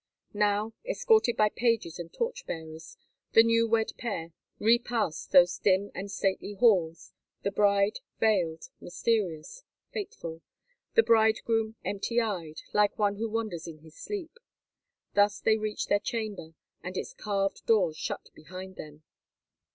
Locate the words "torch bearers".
2.11-2.97